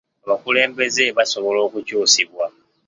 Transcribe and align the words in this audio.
Abakulembeze 0.23 1.03
basobola 1.17 1.59
okukyusibwa. 1.67 2.45